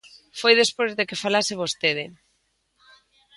Foi 0.39 0.53
despois 0.61 0.91
de 0.97 1.07
que 1.09 1.21
falase 1.23 1.59
vostede. 1.61 2.05